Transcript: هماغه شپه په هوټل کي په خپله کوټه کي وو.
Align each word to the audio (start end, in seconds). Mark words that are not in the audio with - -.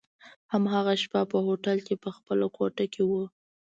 هماغه 0.53 0.93
شپه 1.03 1.21
په 1.31 1.37
هوټل 1.45 1.77
کي 1.87 1.95
په 2.03 2.09
خپله 2.17 2.45
کوټه 2.57 2.85
کي 2.93 3.03
وو. 3.09 3.23